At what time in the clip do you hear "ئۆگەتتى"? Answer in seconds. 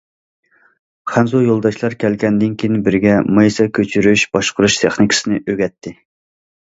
5.43-5.95